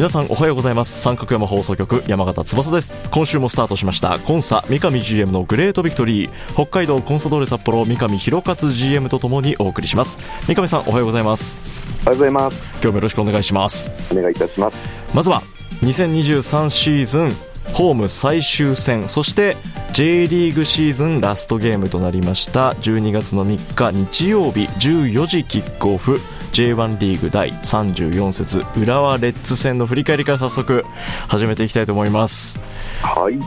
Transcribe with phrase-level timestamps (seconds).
[0.00, 1.02] 皆さんおはようございます。
[1.02, 2.90] 三角山放送局山形翼です。
[3.10, 6.30] 今週もスタートしましたコンサ三上 GM のグレートビクトリー。
[6.54, 10.18] 北海道コンサドーレ札幌三上弘勝 GM とともにお送りします。
[10.48, 11.58] 三上さんおはようございます。
[12.06, 12.56] おはようございます。
[12.56, 13.90] 今日もよろしくお願いします。
[14.10, 14.76] お願いいたします。
[15.12, 15.42] まずは
[15.82, 17.36] 2023シーズン
[17.74, 19.58] ホーム最終戦そして
[19.92, 22.70] J リーグシーズンラストゲームとなりました。
[22.70, 26.20] 12月の3日日曜日14時キックオフ
[26.52, 30.84] J1 リーグ第34節浦和レッズ戦の振り返りから早速
[31.28, 32.58] 始めていきたいと思います。
[33.02, 33.38] はい。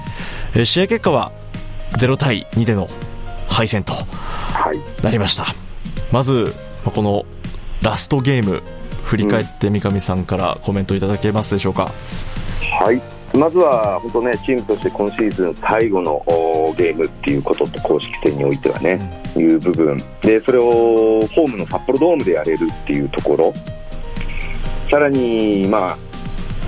[0.56, 1.32] え試合結果は
[1.98, 2.90] 0対2での
[3.48, 5.04] 敗戦とはい。
[5.04, 5.54] なりました。
[6.12, 6.54] まず
[6.86, 7.26] この
[7.82, 8.62] ラストゲーム
[9.04, 11.92] 振り返って三上さんからコメントいただけますでしょうか、
[12.82, 19.00] はいまずは本当ねチームとして今シーズン最後のおゲームっていうことと公式戦においてはね、
[19.36, 19.98] いう部分。
[20.22, 23.54] でそれをホームの札幌ドームでやれるっていうところ。
[24.90, 25.98] さらにまあ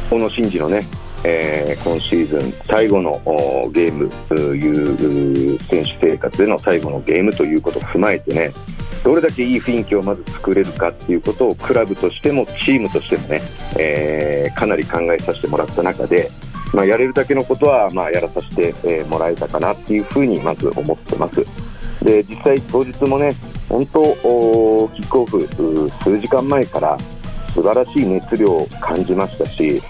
[0.09, 0.87] 小野伸二のね
[1.23, 8.51] えー今シーズン最後のおゲームという選手生活での最後のゲームということを踏まえてね
[9.03, 13.41] どれだけいい雰囲気をまず作れるかっていうことをクラブとしてもチームとしてもね、
[13.77, 16.31] えーかなり考えさせてもらった中で、
[16.73, 21.45] まあ、やれるだけのことはまあやらさせてえーもらえたかなっていうふうにまず思ってます。
[22.03, 23.35] で実際当日もね
[23.69, 26.97] 本当おキックオフう数時間前から
[27.53, 29.81] 素晴らしい熱量を感じましたし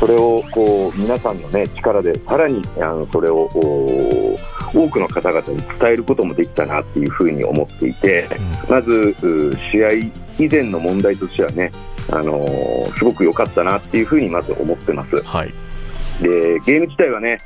[0.00, 4.38] それをこう皆さんの、ね、力でさらにあのそれをお
[4.72, 8.28] 多くの方々に伝えることもできたなっていうふうに思っていて、
[8.68, 9.92] まずう試合
[10.38, 11.72] 以前の問題としてはね、
[12.08, 15.20] あのーすごく良かったなっていうふうにまず思ってます。
[15.22, 15.52] はい
[16.20, 17.38] でゲーム自体はね、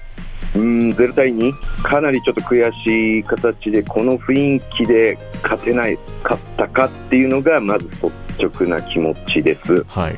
[0.54, 1.52] うーん0対2、
[1.82, 9.84] かなりちょっと悔しい形で、この雰囲気で勝てないかったかっていうのが、まず率直な気持ちです。
[9.88, 10.16] はい。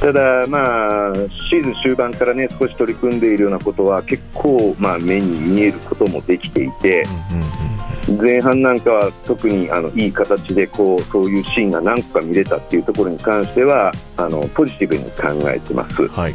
[0.00, 1.14] ただ、まあ、
[1.50, 7.04] シーズン終盤からね、少し取り組んでいるようなことは、結構、まあ、目に見えることもできていて、
[8.20, 16.02] 前半なんかは特にあのいい形でこうそういうシーンが何個か見れたっていうところに関してはあのポジティブに考えてます。
[16.02, 16.34] うんはい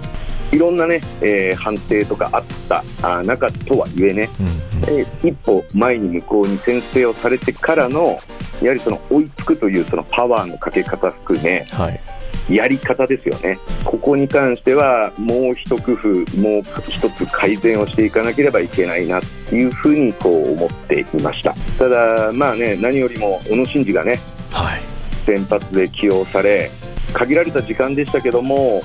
[0.52, 4.54] いろんなね、えー判定とかあったあ中とはいえね、うんうん。
[5.00, 8.20] えー一歩前に向こうに先制をされてからの
[8.62, 12.00] やはりその追いつくというそのパワーのかけ方含めはい。
[12.50, 13.60] やり方ですよね。
[13.86, 16.08] ここに関してはもう一工夫
[16.38, 21.54] もう一つ改善をしていかなければいけないなっていうふうにこう思っていました。
[21.78, 24.20] ただまあね何よりも小野伸二がね
[24.52, 24.82] はい。
[25.26, 26.72] 先発で起用され
[27.14, 28.82] 限られた時間でしたけども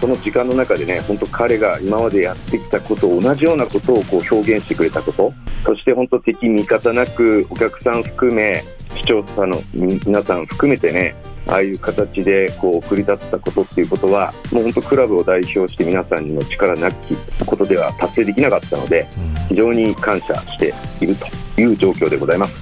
[0.00, 5.32] その時間の中でね本当彼が今までやってきたこと同じようなことをこう表現してくれたこと
[5.64, 8.64] そして本当敵味方なくお客さん含め
[8.96, 11.14] 視聴者の皆さん含めてね
[11.48, 17.16] ああいう形でこう送り出したことっていうことはもう本当クラブを代表して皆さんの力なき
[17.46, 19.34] ことでは達成できなかったのでうん。
[19.48, 21.26] 非常に感謝していると
[21.60, 22.54] いう状況でございます。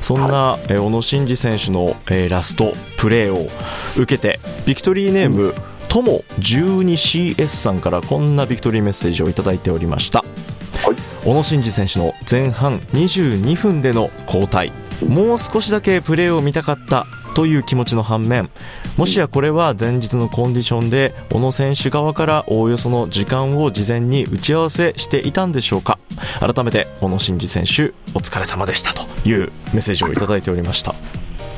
[0.00, 3.48] そんな、えー小野伸二選手の、えーラストプレーを
[3.96, 5.54] 受けてビクトリーネーム、
[5.88, 10.96] とも 12CS さんからこんなビクトリーメッセージをいただいておりました、はい。
[11.24, 14.72] 小野伸二選手の前半22分での交代。
[15.08, 18.48] もう少しだけプレーを見たかったという気持ちの反面
[18.96, 25.98] もしやこれは前日のコンディションで小野選手側からおおよその時間を事前に打ち合わせしていたんでしょうか。
[26.38, 30.94] 改めて小野伸二選手お疲れ様でしたというメッセージをいただいておりました。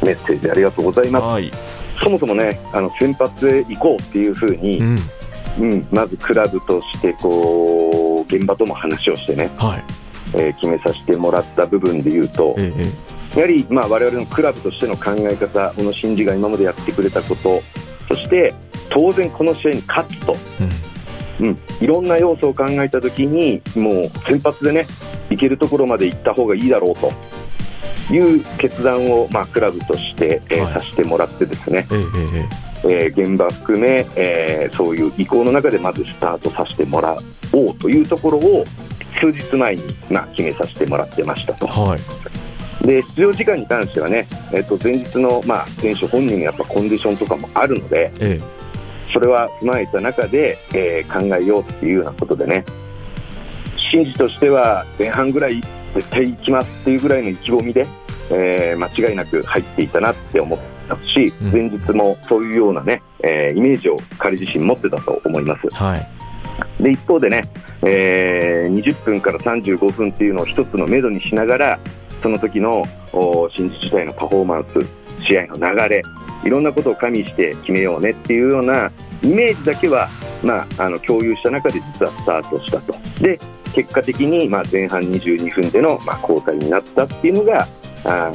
[0.03, 1.25] メッセージありがとうございます。
[1.25, 1.53] はい、
[2.03, 4.99] そもそもね、あの先発で行こうっていうふうに、うん。
[5.59, 9.85] うんまずクラブとしてこう現場とも話をしてね、はい。
[10.35, 17.63] えー決めさせてもらった部分で言うと、えええやはりまあ我々のクラブとしての考え方、小野伸二が今までやってくれたこと、
[18.09, 18.55] そして
[18.91, 20.37] 当然この試合に勝つと。
[20.61, 20.65] え
[21.41, 21.47] うん。
[21.49, 24.87] うん、いろんな要素を考えたときに、もう先発でね、
[25.29, 27.13] 行けるところまで行った方がいいだろうと。
[28.09, 32.49] いう決断を、まあ、クラブとして、えー、はい、させてもらってですね、えー、
[32.85, 37.19] えー、現場含め、えー、そういう意向の中でまずスタートさせてもら
[37.53, 38.65] おうというところを
[39.21, 41.67] 数日前に、まあ、決めさせてもらってましたと。
[41.67, 42.01] はい
[42.87, 52.65] で出場時間に関してはね、えっと、前日の、まあ、選手本人のやっぱコンディションとかもあるので、ええ、それは踏まえた中で、えー、考えようっていうようなことでね、
[53.91, 55.61] 真実としては前半ぐらい
[55.95, 57.87] 絶対行きますっていうぐらいの意気込みで、
[58.31, 60.59] えー、間違いなく入っていたなって思っ
[60.89, 65.83] たし、うん、前日もそういうようなね、えー、イメージを彼自身持ってたと思います。
[65.83, 66.83] はい。
[66.83, 67.49] で一方でね、
[67.83, 71.81] えー、20分から35分っていうのを一つのめどにしながら
[72.23, 72.85] その時の
[73.55, 76.03] 新自治体のパフォーマンス試合の流れ
[76.45, 78.91] いろんなことを加味して決めようねっていうような
[79.23, 80.09] イメージだけは、
[80.43, 83.39] まあ、あの共有した中で実はスタートしたとで
[83.73, 87.67] 結果的にまあ前半22分でのまあ交代になったっていうのが
[88.05, 88.31] あ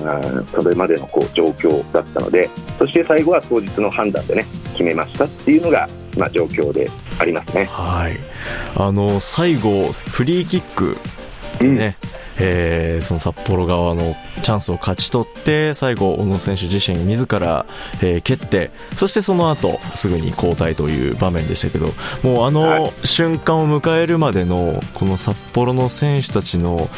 [0.52, 5.88] それまでのこう状況だったのでそして最後は当日の判断でね決めましたっていうのが
[6.18, 7.66] まあ状況でありますね。
[7.66, 8.18] はい
[8.76, 10.98] あの最後フリーキック
[11.64, 12.10] ね、うん。
[12.40, 17.66] えー、その札幌側のチャンスを勝ち取って最後、小野選手自身自ら、
[18.02, 21.94] えー、蹴ってそしてその後すぐに交代という場面でしたけど
[22.24, 26.90] もうあの瞬間を迎えるまでのこの札幌の選手たちの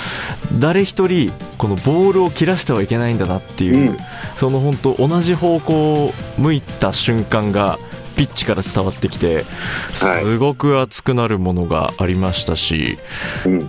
[0.59, 3.97] 誰一人このボールを切らしてはいけないんだなっていう、うん、
[4.35, 7.79] その本当同じ方向を向いた瞬間が
[8.15, 9.45] ピッチから伝わってきて、
[9.93, 12.97] すごく熱くなるものがありましたし、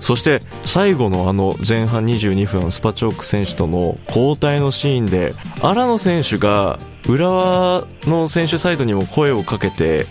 [0.00, 10.06] そして最後のあの前半22分、スパチョーク選手との交代のシーンで、荒野選手が浦和の選手サイドにも声をかけて、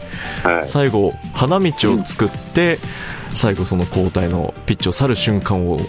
[0.65, 2.79] 最後、花道を作って、
[3.33, 5.79] 最後その交代のピッチを去る瞬間を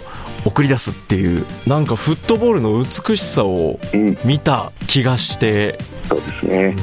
[0.45, 3.79] 送り出すっていうなんかフットボールの美しさを
[4.25, 5.79] 見た気がして、
[6.09, 6.77] そうですね、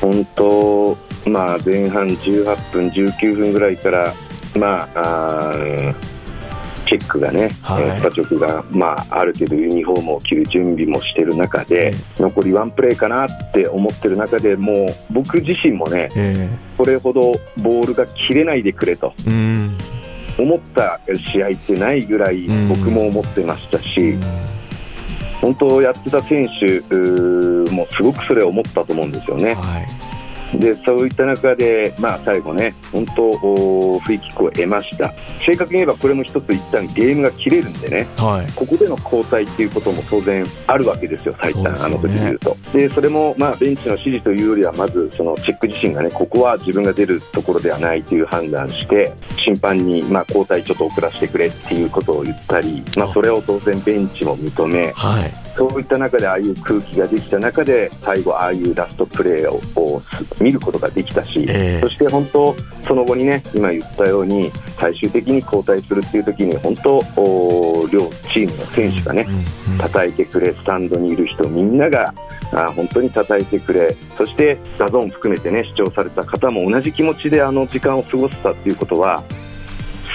[0.00, 0.96] 本当、
[1.28, 4.14] まあ、前半18分、19分ぐらいから、
[4.56, 5.94] まあ、あ
[6.90, 19.14] チェックがね、はい、スパチョクが、まあ、ある程度ユニフォームを着る準備もしている中で、えー、残りワンプレーかなって思ってる中でもう僕自身もね、えー、これほどボールが切れないでくれと。
[20.38, 20.98] 思った
[21.32, 24.16] 試合ってないぐらい僕も思ってましたし、
[25.40, 26.80] 本当やってた選手
[27.70, 29.54] もすごくそれを思ったと思うんですよね。
[29.54, 30.19] はい
[30.54, 35.12] でそういった中で、まあ、最後ね、本当、フリーキックを得ました、
[35.46, 42.56] 正確に言えばこれも一つ、一旦ゲームが切れるんでね、はい、ここでの交代っていうことも当然あるわけですよ、最短、ね、あの時でいうと。
[42.72, 49.12] でそれも、まあ、ベンチの指示というよりは、まずそのチェック自身がね、ここは自分が出るところではないという判断して、
[49.44, 60.02] 審判に、まあ、交代ちょっと遅らせてくれっていうことを言ったり、まあ、それを当然、ベンチも認め、はいそういった中でああいう空気ができた中で最後、ああいうラストプレーを
[60.40, 62.56] 見ることができたし、えー、そして本当、
[62.88, 67.00] その後にね今言ったように最終的に交代するっていう時に本当、
[67.92, 69.28] 両チームの選手がね
[69.78, 72.14] 叩いてくれ、スタンドにいる人みんなが
[72.54, 79.22] あ本当に叩いてくれ、そして DAZN 含めてね視聴された方も同じ気持ちであの時間を過ごせたっていうことは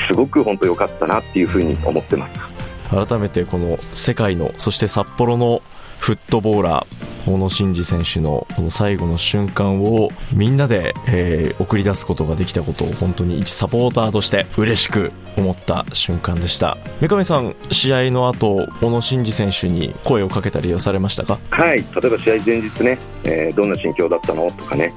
[0.10, 2.55] すごく本当良かったなっていうふうに思ってます。
[2.90, 5.62] 改めてこの世界のそして札幌の
[6.00, 16.78] フットボーラー小野伸二選手のこの最後の瞬間をみんなで、えー、送り出すことができたことを本当に一サポーターとして嬉しく思った瞬間でした。
[17.02, 21.40] 三上さん試合の後小野伸二選手に声をかけたりはされましたか？
[21.50, 21.78] はい。
[21.78, 24.52] 例えば試合前日ね、えー、どんな心境だったの？
[24.52, 24.94] とかね。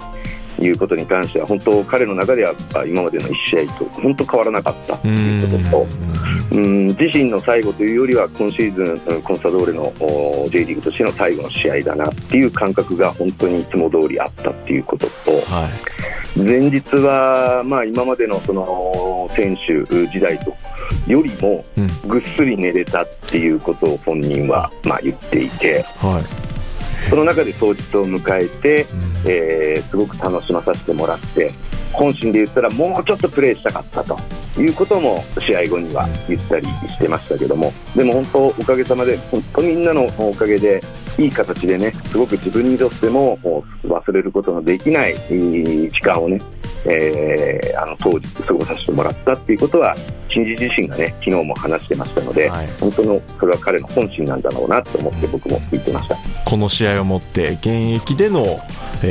[0.60, 2.54] いうことに関しては本当彼の中では
[2.86, 5.86] 今までの1試合と本当変わらなかったということと
[6.52, 6.86] うん。
[6.88, 9.92] 自身の最後というよりは今シーズンコンサドーレの
[10.50, 15.68] J リーグとしての最後の試合だなっていう感覚が本当にいつも通りあったっていうことと、は
[16.36, 20.56] い、前日はまあ今までのその選手時代と
[21.06, 21.64] よりも
[22.06, 25.84] ぐっすり寝れたっていうことを本人はまあ言っていて。
[25.98, 26.47] はい
[27.08, 28.86] その中で当日を迎えて、
[29.26, 31.54] えー、すごく楽しまさせてもらって
[31.98, 34.16] 本心で言ったらもうちょっとプレーしたかったと。
[34.62, 40.82] いうことも試合後には言ったりしてましたけども、でも本当、おかげさまで、本当みんなのおかげで、
[41.16, 43.38] いい形でね、すごく自分にとっても
[43.84, 46.40] 忘れることのできない時間をね、
[46.84, 49.94] えー、あの当時過ごさせてもらったっていうことは、
[50.28, 56.16] 新次自身がね、昨日も話してましたので、はい、本当のそれは彼の本心なんだろうなと思って僕も言ってました。
[56.44, 58.60] この試合をもって現役での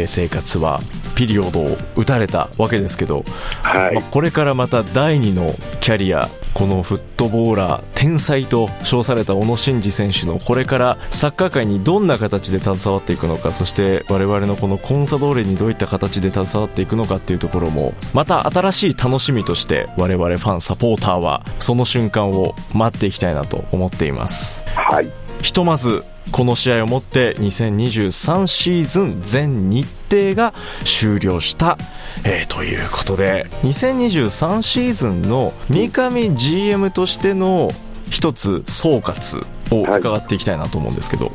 [0.06, 0.80] 生活は
[1.16, 3.24] ピリオドを打たれたわけですけど、
[3.64, 24.66] はいまあ、これからまた第二のキャリアこのフットボーラー天才と称された小野伸二選手のこれからサッカー界にどんな形で携わっていくのかそして我々のこのコンサドーレにどういった形で携わっていくのかっていうところもまた新しい楽しみとして我々ファンサポーターはその瞬間を待っていきたいなと思っています。
[24.68, 30.54] はいひとまずこの試合をもって2023シーズン全日程が
[30.84, 31.78] 終了した、
[32.26, 37.72] えー、ということで2023シーズンの三上 GM としての
[38.10, 41.32] 一つ総括を伺っていきたいなと思うんですけど、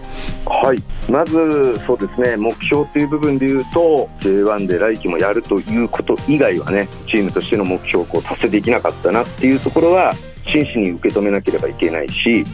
[0.47, 10.15] はい、まずそうですね目標という部分でいうと J1 で来季もやるということ以外はねチームとしての目標をこう達成できなかったなっていうところは
[10.47, 12.45] 真摯に受け止めなければいけないし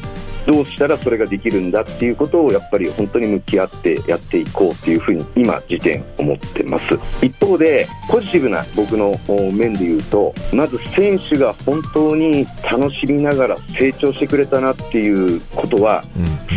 [0.48, 6.98] どうしたらそれができるんだっていうことをやっぱり本当に向き合ってやっていこうっていうふうに今時点思ってます。
[7.20, 16.02] 一方でポジティブな僕の面で言うとまず選手が本当に楽しみながら成長してくれたなっていうことは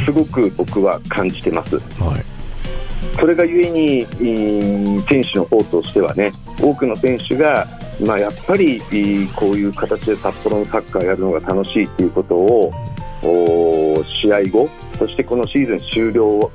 [0.05, 2.23] すごく僕は感じてます、はい。
[3.19, 4.05] それがゆえに、
[5.09, 6.31] 選手の方としてはね
[6.61, 7.67] 多くの選手が、
[7.99, 8.81] まあ、やっぱり
[9.35, 12.71] こういう形で札幌のサッカーをやるのが楽しいということを
[14.21, 16.51] 試合後、そしてこのシーズン終了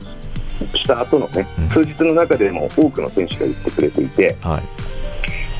[0.75, 4.63] した後のね、数日の中でも多くの選手が言ってくれていて、はい、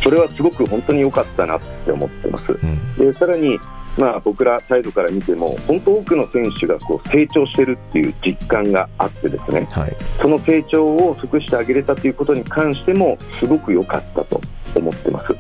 [0.03, 2.53] それはすごく本当に良かったなって思ってます。
[2.53, 3.59] うん、でさらに
[3.99, 14.41] まあ、僕らサイドから見ても本当多くの選手がこう成長しているっていう実感があってですね、はい、その成長を尽くしてあげれたということに関してもすごく良かったと
[14.75, 15.33] 思ってます。
[15.33, 15.39] うん、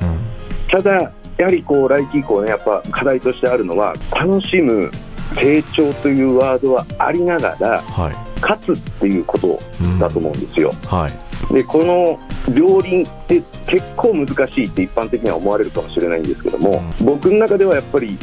[0.70, 4.90] ただやはりこう来季以降ねやっぱ課題としてあるのは楽しむ
[5.34, 9.58] 成長というワードはありながら、はい、勝つっていうこと
[9.98, 10.70] だと思うんですよ。
[10.72, 10.88] うん。
[10.88, 12.18] はい、でこの
[12.54, 18.18] 両輪って結構難しいって一般的には思われるかもしれないんですけども、うん、僕の中ではやっぱり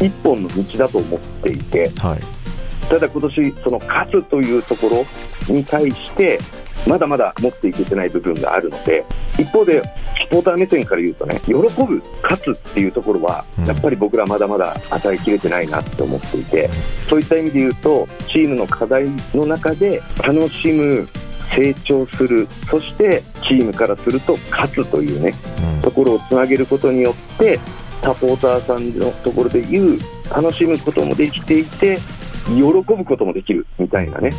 [0.00, 2.20] 一本の道だと思っていて、はい、
[2.88, 4.88] ただ今年その勝つというとこ
[5.48, 6.38] ろに対して
[6.86, 9.04] まだまだ持っていけてない部分があるので
[9.38, 16.70] 一方でサポーター目線から言うとね喜ぶ勝つっていうところはやっぱり僕らまだまだ与えきれてないなって思っていて
[17.08, 21.08] そういった意味で言うとチームの課題の中で楽しむ
[21.54, 25.32] 成長するそしてチームからすると勝つというね、
[25.80, 27.60] ところをつなげることによって
[28.02, 29.98] サポーターさんのところで言う
[30.30, 31.98] 楽しむこともできていて
[32.46, 34.32] 喜ぶこともできるみたいなね、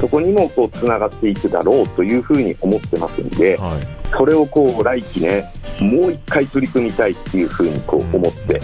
[0.00, 5.44] そこにもこうつながっていくだろうというふうに思ってますんで、はい、それをこう来季ね、
[5.80, 8.60] もう一回取り組みたいっていうふうにこう思って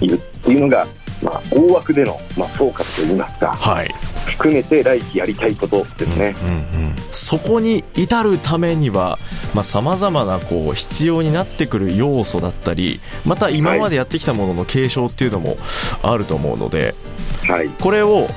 [0.00, 0.86] いるっていうのが、
[1.22, 3.94] まあ、大枠での、まあ、総括といいますか、はい、
[4.26, 6.34] 含めて来季やりたいことですね。
[6.42, 6.56] うんうんう
[6.90, 6.96] ん。
[7.12, 9.18] そこに至るためには
[9.62, 15.56] さまざ、まなこう必要になってくる要素だったりまた今までやってきたものの継承っていうのも
[16.02, 16.94] あると思うので、
[17.42, 18.28] はい、これを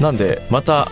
[0.00, 0.88] なんでまた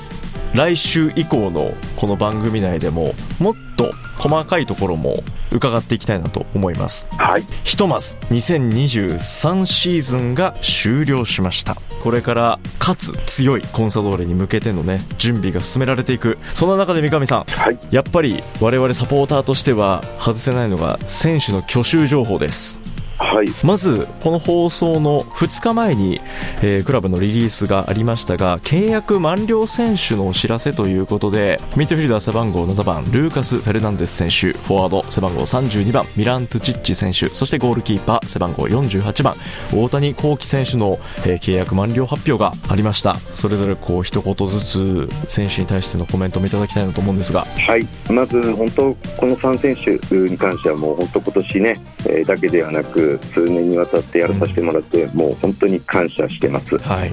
[0.55, 5.17] 来週以降のこの番組内でももっと細かいところも
[5.51, 11.77] 伺っていきたいなと思います、はい、ひとまず2023シーズンが終了しました。
[12.03, 16.39] これからかつ強いコンサドーレに向けてのね準備が進められていく。
[16.55, 22.81] そんな中で三上さん、はい、やっぱり我々サポーターとしては外せないのが選手の去就情報です
[23.21, 26.21] はい、まずこの放送の2日前に、
[26.63, 39.37] えー、クラブのリリースがありましたが契約満了選手のお知らせということでミッドフィルダー背番号7番ルーカス・フェルナンデス選手フォワード背番号32番ミラン・トゥチッチ選手そしてゴールキーパー背番号48番
[39.75, 43.19] 大谷幸喜選手の、えー、契約満了発表がありました。
[43.35, 47.45] それぞれこう一言ずつ選手に対してのコメントもいただきたいなと思うんですが。
[47.45, 47.87] はい。
[48.11, 56.77] まず本当この3選手に関してはもう本当今年ね、えー、だけではなく数年にわたってやらさせてもらって、うん、もう本当に感謝してます。
[56.79, 57.13] はい、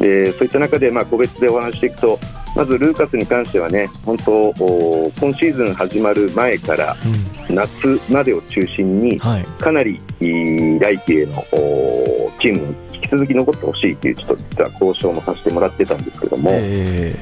[0.00, 2.18] でそういった中で、まあ、個別でお話していくと
[2.54, 6.96] まずルーカスに関してはね本当今シーズン始まる前から
[7.50, 11.44] 夏までを中心に、かなり来季への
[12.40, 17.14] チームに引き続き残ってほしいというちょっと実は交渉もさせてもらってたんですけども、え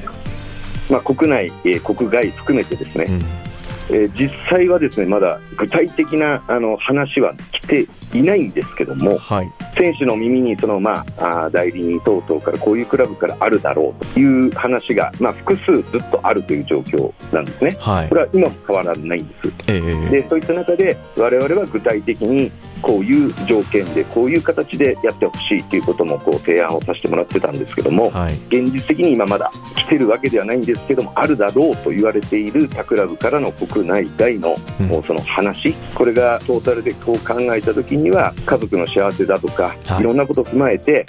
[0.87, 1.51] ー、まあ、国内、
[1.81, 3.54] 国外含めてですね、うん
[3.89, 9.51] えー、実際はですねまだ具体的なあの話は来ていないんですけども、はい。
[9.77, 17.77] 選手の耳にその、まあ、あー代理人等々からこういうクラブからあるだろうという話が、まあ、複数ずっとあるという状況なんですね。
[17.79, 18.15] はいこ。
[18.15, 19.53] れは今も変わらないんです。
[19.67, 22.51] ええでそういった中で我々は具体的に
[22.81, 28.33] こういう条件でこういう形でやってほしいということもこう提案をさせてもらってたんですけどもはい。
[28.47, 34.87] 現実的に今まだ来てるわけではないんですけどもあるだろうと言われている他クラブからの国内外のうん。
[34.87, 41.05] もうその話これがトータルでこう考えた時には家族の幸せだとかはいいろんなことを踏まえて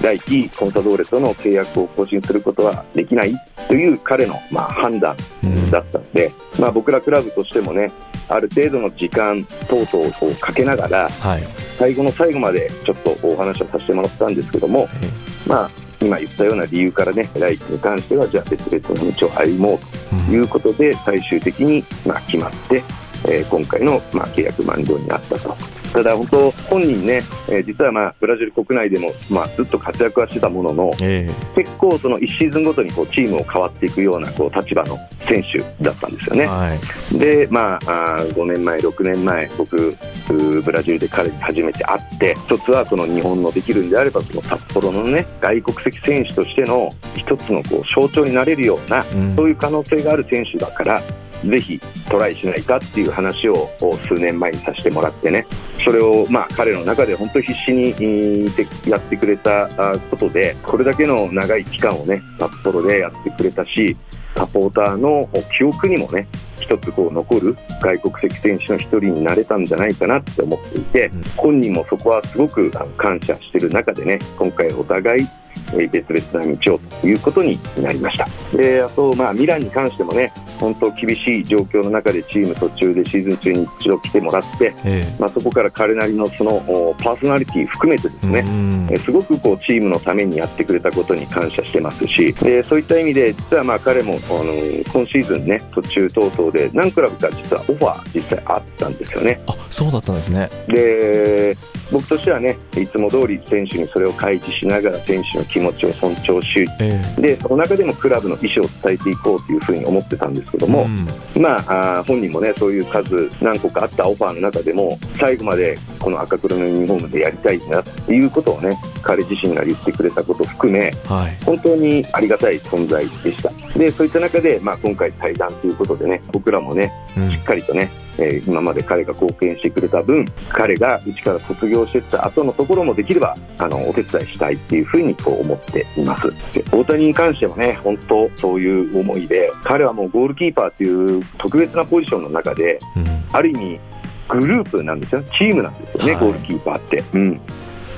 [0.00, 3.34] 来季コンサドーレとの契約を更新することはできない
[3.68, 5.70] という彼のまあ判断うん。
[5.70, 7.90] だったので、まあ、僕らクラブとしてもね、
[8.28, 11.46] ある程度の時間等々をかけながら、はい。
[11.78, 15.48] 最後の最後までちょっとお話をさせてもらったんですけども、え。
[15.48, 15.70] まあ、
[16.06, 19.78] 今言ったような理由からね、来季に関しては、じゃあ別々の道を歩もう
[20.12, 22.82] えということで、最終的にまあ決まって、
[23.28, 25.56] えー今回のまあ契約満了になったと。
[25.92, 36.42] ただ本当、本人ね、えー実はまあブラジル国内でもまあずっと活躍はしてたものの、え結構その1シーズンごとにこうチームを変わっていくようなこう立場の選手だったんですよね。
[36.42, 37.18] えはい。
[37.18, 39.96] で、まあ、あー5年前、6年前、僕、
[40.28, 51.02] ブラジルで彼に初めて会って、一つはその日本のできるんであれば、その札幌のね、外国籍選手としての一つのこう象徴になれるような、うんそういう可能性がある選手だから、
[51.50, 55.46] ぜひトライしないかっていう話をお数年前にさせてもらってね、
[55.84, 58.46] それをまあ彼の中で本当に必死に
[58.86, 63.96] やってくれたあことで、これだけの長い期間をね、札幌でやってくれたし、
[64.36, 66.28] サポーターの記憶にもね、
[66.60, 71.22] 一つこう残る外国籍選手の一人になれたんじゃないかなって思っていて、うん。
[71.36, 75.45] 本人もそこはすごく感謝している中でね、今回お互いえー
[75.90, 78.28] 別々な道をということになりました。
[78.56, 99.40] で、あと、まあ、ミランに関してもね、本当厳しい状況の中でチーム途中でシーズン中に一度来てもらって、えまあ、そこから彼なりのそのおパーソナリティ含めてですえね、うんえーすごくこうチームのためにやってくれたことに感謝してますし、でそういった意味で、実はまあ彼もあの今シーズンね、途中等々で何クラブか実はオファー、実際あったんですよね。
[99.46, 100.50] あ、そうだったんですね。
[100.68, 101.56] で
[101.92, 121.44] 僕としてはね、いつも通り選手にそれを開示しながら、選手の気持ちを尊重し、えでその中でもクラブの意思を伝えていこうというふうに思ってたんですけどえも、んまあ、あー本人もね、そういう数、何個かあったオファーの中でも、最後までこの赤黒のユニフォームでやりたいんだっていうことをね、彼自身が言ってくれたことを含め、はい。
[121.46, 123.50] 本当にありがたい存在でした。
[123.78, 136.30] で、そういった中で、まあ、今回対談ということでね、僕らもね、うんしっかりとね、えー今まで彼が貢献してくれた分、彼がうちから卒業してた後のところもできれば、あの、お手伝いしたいっていうふうにこう思っています。
[136.54, 143.80] で大谷に関してもね、本当そういう思いで、彼はもうゴールキーパーっていう特別なポジションの中で、うんある意味、
[144.28, 147.04] グループなんですよ、チームなんですよね、はいゴールキーパーって。
[147.12, 147.40] うん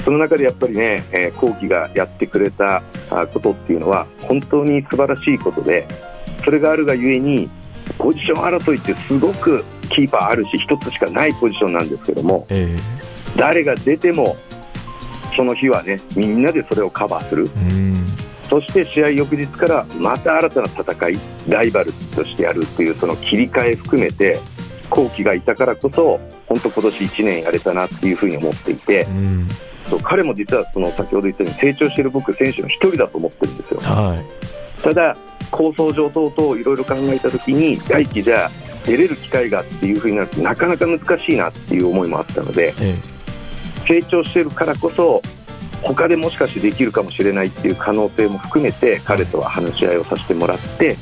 [0.05, 5.87] その中でやっぱりね、えー、後期がやってくれたあことっていうのは、本当に素晴らしいことで、
[6.45, 7.51] それがあるがゆえに、
[7.99, 12.77] ポジション争いってすごくキーパーあるし、一つしかないポジションなんですけども、え
[13.37, 14.37] 誰が出ても、
[15.37, 17.49] その日はね、みんなでそれをカバーする。
[18.49, 24.41] そして試合翌日からまた新たな戦い、ライバルとしてやるっていうその切り替え含めて、
[24.91, 29.49] 後期がいたからこそ、本当今年1年やれたなっていうふうに思っていて、うん
[29.89, 33.81] そう彼も実はその先ほど言ったように成長している僕、選手の一人だと思ってるんですよ。
[33.81, 34.83] はい。
[34.83, 35.17] ただ、
[35.51, 38.51] 構想上等々いろいろ考えたときに、来季じゃあ
[38.87, 42.97] 出れる機会がっていうふうになるとなかなか難しいなっていう思いもあったので、え
[43.87, 45.23] 成長しているからこそ、
[45.83, 50.97] 他でもしかしてできるかもしれないっていう可能性も含めて、彼とは話し合いをさせてもらって、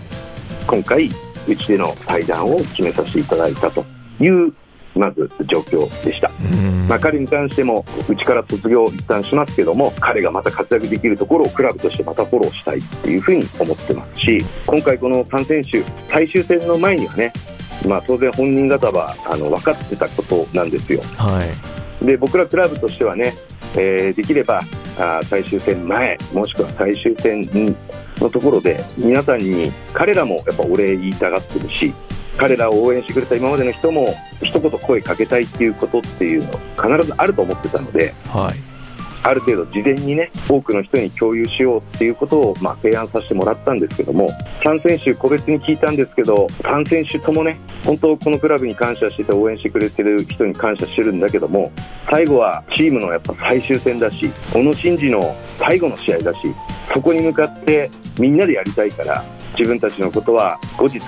[0.66, 1.10] 今回、
[1.48, 3.84] うちでの対談を決めさせていただいたと
[4.20, 4.52] いう、
[4.98, 6.30] まず状況でした。
[6.88, 17.32] まあ、彼に関しても、うちから卒業を一旦しますけども、彼がまた活躍できるところをクラブとしてまたフォローしたいっていうふうに思ってますし、今回、この3選手、最終戦の前にはね、
[17.86, 21.02] まあ、当然本人方はあの分かってたことなんですよ。
[21.16, 22.06] はい。
[22.06, 23.34] で僕らクラブとしてはね、
[23.74, 24.60] えーできれば
[24.98, 27.76] あー最終戦前、もしくは最終戦
[28.18, 31.92] のところで、皆さんに彼らもやっぱお礼言いたがってるし、
[32.36, 38.76] 彼らを応援してくれた今までの人も、一言声かけたいっていうことっていうの、必ずあると思ってたので、はい。
[39.22, 44.28] ある程度事前にね、多くの人に共有しようっていうことを、まあ、提案させてもらったんですけども、
[44.62, 51.72] 3選手個別に聞いたんですけど、3選手ともね、本当このクラブに感謝してて応援してくれてる人に感謝してるんだけども、
[52.08, 56.38] 最後はチームのやっぱ最終戦だし、小野伸二の最後の試合だし、
[56.94, 59.24] そこに向かってみんなでやりたいから、
[59.58, 61.00] 自分たちのことは後日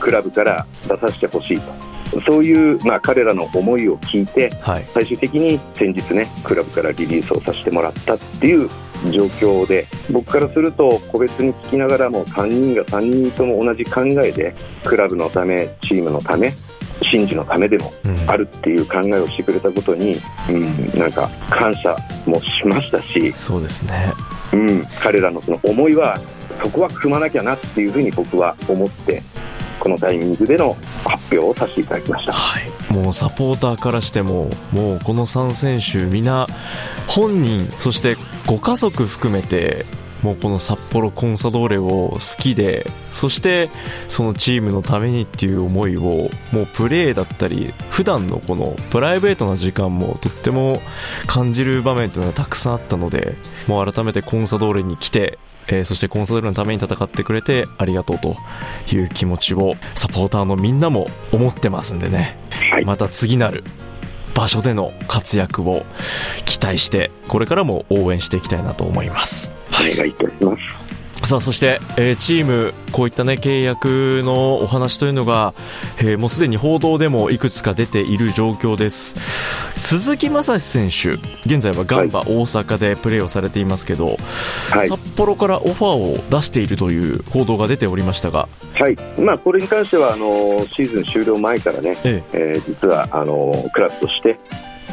[0.00, 1.94] クラブから出させてほしいと。
[2.28, 4.84] そういう、まあ、彼らの思いを聞いて、はい。
[4.92, 8.68] 最終的に先日ね、クラブからリリースをさせてもらったっていう
[9.10, 16.54] 状況で、僕からすると、個別に聞きながらも、3人が3人とも同じ考えで、クラブのため、チームのため、
[17.02, 18.30] 真珠のためでもうん。
[18.30, 20.16] あるっていう考えをしてくれたことに、
[20.48, 24.12] うん、なんか感謝もしましたし、そうですね。
[24.52, 26.20] うん、彼らのその思いは、
[26.62, 29.22] そこは組まなきゃなっていうふうに僕は思って、
[29.80, 32.32] このタイミングでの発表をさせていただきました。
[32.32, 36.46] はい、もうサポーターからしても、もうこの3選手、皆、
[37.06, 39.84] 本人、そしてご家族含めて、
[40.22, 43.70] もうこの札幌コンサドーレを好きで、そして
[44.08, 50.80] そのチームのためにっていう思いを、もうプレーだったり、普段のこのプライベートな時間もとっても
[51.26, 53.36] 感じる場面というのがたくさんあったので、
[53.66, 58.36] もう改めてコンサドーレに来て、えーそしてコンサドーレのために戦ってくれてありがとうと
[58.94, 62.38] いう気持ちをサポーターのみんなも思ってますんでね。
[62.70, 63.64] はい、また次なる
[64.34, 65.84] 場所での活躍を
[66.44, 70.83] 期待してこれからも応援していきたいなと思いますお願いいたします。
[71.26, 75.54] さあそして、えーチームこういったね契約のお話というのが、
[75.98, 79.16] えーもうすでに報道でもいくつか出ている状況です。
[79.76, 81.12] 鈴木雅史選手
[81.46, 84.18] 現在はガンバ大阪でプレーをされていますけど、
[84.70, 92.60] はい、札幌からオファーを出しているという報道が出ておりましたが、はい、まあ、これに関してはあのシーズン終了前からね、ええ。
[92.62, 94.38] ー実はあのクラブとして、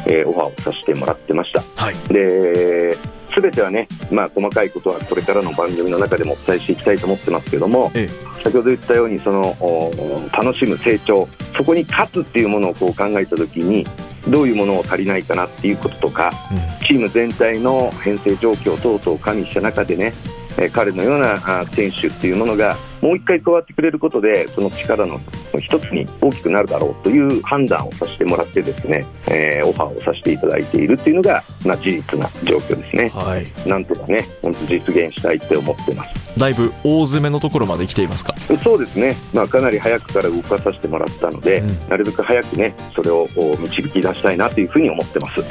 [0.06, 1.60] えーオファーをさせてもらってました。
[1.60, 1.94] ーはい。
[2.08, 2.96] で
[3.40, 8.08] 全てはね、まあ、細かいことはこれからの番組の中でもお伝えしていきたいと思ってますけども、え
[8.42, 13.86] 先ほど言ったようにそのお楽しむ成長そこに勝つっていうものをこう考えたときに
[14.28, 16.86] どういうものを足りないかなっていうこととかうん。
[16.86, 20.12] チーム全体の編成状況等々を加味した中でね、
[20.58, 25.20] えー彼のようなあ選手っていうものがもう一回加わってくれることでその力の
[25.60, 33.08] 一つに大きくなるだろうという判断をさせてもらってですね、えーオファーをさせていただいているっていうのが、まあ、事実な状況ですね。
[33.10, 36.38] はいなんとかね、本当実現したいって思ってます。
[36.38, 38.34] だいぶ大詰めのところまで来ていますか？
[38.64, 45.42] そうですね、まあ、かなり早くから動かさせてもらったので、うんなるべく早くね、それをお導き出したいなというふうに思ってます。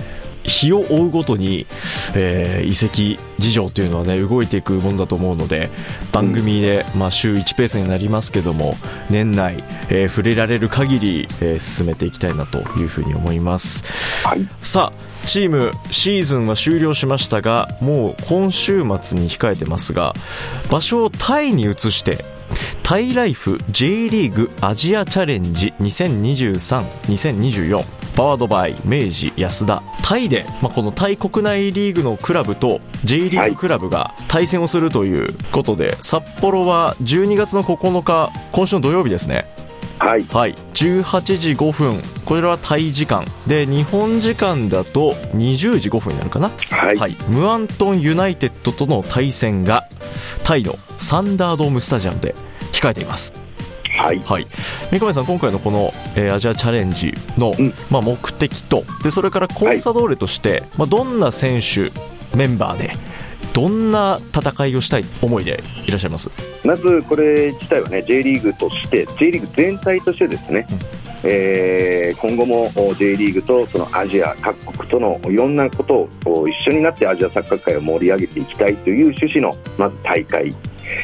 [0.43, 1.65] 日を追うごとに、
[2.15, 5.69] えー移籍事情というのはね動いていくものだと思うので
[6.11, 8.77] 番組で、まあ、週1ペースになりますけども
[9.09, 14.27] 年内、えー触れられる限り、えー進めていきたいなというふうに思います。
[14.27, 20.13] はい、さあチームシーズンは終了しましたがもう今週末に控えてますが
[20.69, 22.25] 場所をタイに移して
[22.83, 29.83] タイライフ J リーグアジアチャレンジ2023-2024パワードバイ明治安田。
[30.03, 39.45] タイで、まあ、このタイ国内リーグのクラブと J リーグクラブが対戦をするということで、札幌は12月の9日今週の土曜日ですね。
[40.01, 43.23] はい、はい、18時5分、これはタイ時間。
[43.45, 46.49] で、日本時間だと20時5分になるかな。
[46.71, 49.87] はい、はい、ムアントンユナイテッドとの対戦が、
[50.43, 52.33] タイのサンダードームスタジアムで
[52.71, 53.33] 控えています。
[53.97, 54.47] はい、はい。
[54.91, 57.73] 三上さん、今回のこの、えーアジアチャレンジの、うん。
[57.89, 61.91] まあ、目的と、で、それからコンサドーレとして、まあ、どんな選手、
[62.35, 62.91] メンバーで、
[63.53, 66.29] どんな戦いをしたい思いでいらっしゃいます？
[66.63, 80.55] まずこれ自体はね、J リーグとして、J リーグ全体としてですね、うんえー今後もお J リーグとそのアジア各国とのいろんなことを一緒になってアジアサッカー界を盛り上げていきたいという趣旨のまず大会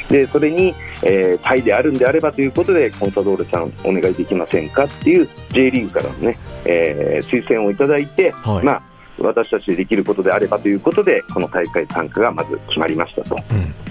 [0.09, 8.65] でそれに、えータイであるんであればということでコンサドーレさんお願いできませんかっていう J リーグからのね、えー推薦をいただいて、はい。
[8.65, 8.83] まあ、
[9.19, 13.35] 私たちでできることであればということでこの大会参加がまず決まりましたと。
[13.51, 13.86] うん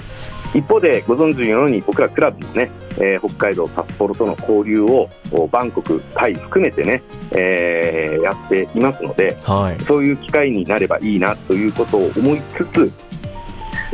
[0.54, 9.84] 一方でご存知のように僕らクラブもね、えー北海道、札幌との交流をおバンコク、タイ含めてね、えーやっていますのではい。
[9.84, 12.92] そういう機会になればいいなということを思いつつ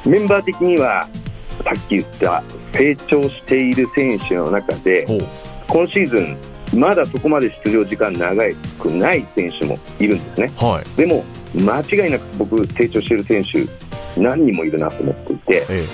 [0.07, 1.09] メンバー的には
[1.65, 5.07] さっき言った成長している選手の中で。
[5.69, 6.37] 今シーズン
[6.79, 8.35] まだそこまで出場時間長
[8.79, 10.53] くない選手もいるんですね。
[10.57, 10.97] はい。
[10.97, 15.87] でも間違いなく僕成長している選手何人もいるなと思っていてえ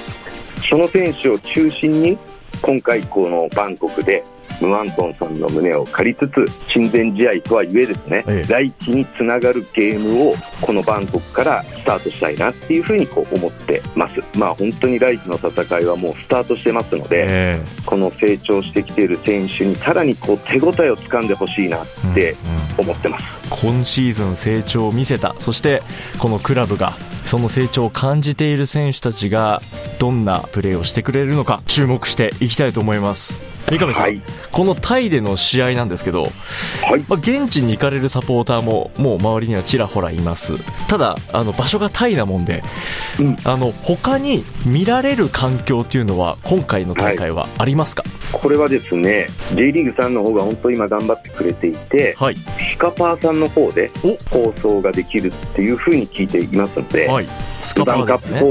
[0.69, 2.19] その選手を中心に
[2.63, 4.25] 今回このバンコクで
[4.61, 8.53] ムアントンさんの胸を借りつつ親善試合とはいえですね、ええ。
[8.53, 14.21] 来季につながるゲームをこのバンコクからスタートしたいなっていうふうにこう思ってます。
[14.37, 22.33] まあ本当に来季の戦いはもうスタートしてますのえで、えこの成長してきている選手にさらにこう手応えをつかんでほしいなって
[22.79, 22.85] うん。
[22.85, 25.35] 思ってます、今シーズン成長を見せた。
[25.39, 25.83] そして
[26.19, 26.95] このクラブが
[27.29, 29.61] その成長を感じている選手たちが
[29.99, 33.58] どんなプレーをしてくれるのか注目していきたいと思います。
[33.71, 34.23] 三上さん、はい。
[34.51, 36.29] このタイでの試合なんですけど、は
[36.97, 37.05] い。
[37.09, 40.55] まあ、現地に行かれるサポーターももう周りにはちらほらいます。
[40.87, 42.63] ただあの場所がタイなもんで、
[43.19, 43.37] うん。
[43.45, 48.05] あの他に見られる環境っていうのは今回の大会はありますか？
[48.33, 54.19] これはですね J リーグさんの方が本当今頑張ってくれていてはい、スカパーさんの方でお。
[54.29, 57.27] 放送ができるっていうふうに聞いていますので、はい、
[57.63, 58.39] スカパーですね。
[58.39, 58.45] ス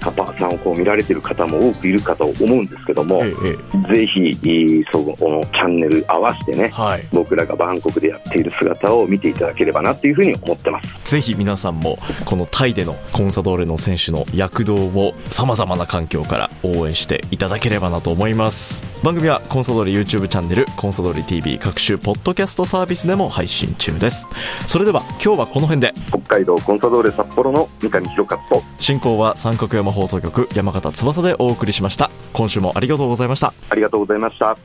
[0.00, 3.32] カパーさんをこう見られてる方も多くいるかと思うんですけども、ええ
[3.73, 7.06] えぜひ、えーそのチャンネル合わせてねえ、はい。
[7.12, 11.10] 僕らがバンコクでやっている姿を見ていただければなというふうに思ってます。
[11.10, 18.84] ぜひ皆さんもこのタイでのコンサドーレの選手の躍動を様々な環境から応援していただければなと思います。
[19.02, 24.26] 番組はコンサドーレ YouTube チャンネルコンサドーレ TV 各種ポッドキャストサービスでも配信中です。
[24.66, 25.94] それでは今日はこの辺で。
[26.08, 28.62] 北海道コンサドーレ札幌の三上弘勝と。
[28.78, 32.10] 進行は三角山放送局山形翼でお送りしました。
[32.34, 34.56] 今週もありがとうございましたありがとうございました。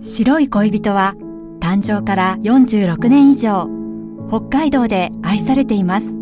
[0.00, 1.14] 白い恋人は
[1.60, 3.68] 誕生から46年以上
[4.28, 6.12] 北海道で愛されています。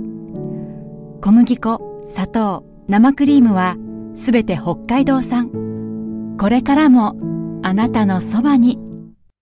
[1.21, 3.77] 小麦粉砂糖生クリームは
[4.17, 5.51] すべて北海道産。
[6.39, 7.17] これからも
[7.63, 8.79] あなたのそばに。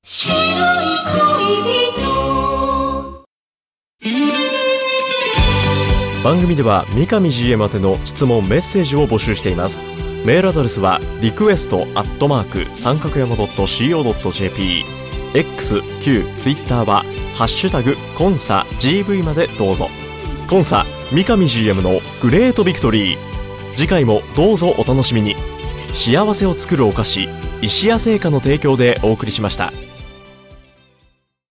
[0.03, 2.24] 白い恋人
[6.25, 9.83] 番組では三上 GM 宛ての質問メッセージを募集しています。
[10.25, 14.85] メールアドレスはリクエストアットマーク三角山 .co.jp
[15.35, 19.91] X、Q、Twitter はハッシュタグコンサ GV までどうぞ。
[20.49, 23.19] コンサ三上 GM のグレートビクトリー。
[23.77, 25.37] 次回もどうぞお楽しみに。
[25.93, 27.29] 幸せを作るお菓子
[27.61, 29.75] 石屋製菓の提供でお送りしました。